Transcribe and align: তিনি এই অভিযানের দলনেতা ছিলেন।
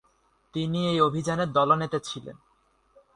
তিনি 0.53 0.79
এই 0.87 0.99
অভিযানের 1.01 1.49
দলনেতা 1.51 1.99
ছিলেন। 1.99 2.37